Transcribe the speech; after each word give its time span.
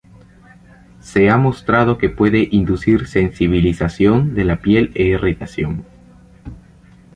Se 0.99 1.29
ha 1.29 1.37
mostrado 1.37 1.99
que 1.99 2.09
puede 2.09 2.47
inducir 2.49 3.05
sensibilización 3.05 4.33
de 4.33 4.45
la 4.45 4.59
piel 4.59 4.91
e 4.95 5.03
irritación 5.03 5.85